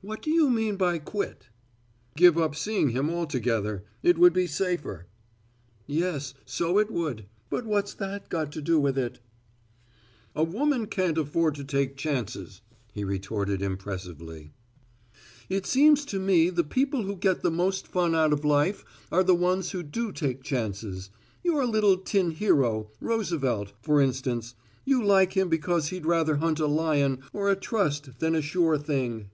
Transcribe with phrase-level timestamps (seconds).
[0.00, 1.48] "What do you mean by 'quit'?"
[2.16, 3.84] "Give up seeing him altogether.
[4.02, 5.06] It would be safer."
[5.86, 7.26] "Yes, so it would.
[7.48, 9.20] But what's that got to do with it?"
[10.34, 12.60] "A woman can't afford to take chances,"
[12.92, 14.50] he retorted impressively.
[15.48, 19.22] "It seems to me the people who get the most fun out of life are
[19.22, 21.10] the ones who do take chances.
[21.44, 26.66] Your little tin hero, Roosevelt, for instance you like him because he'd rather hunt a
[26.66, 29.30] lion or a trust than a sure thing.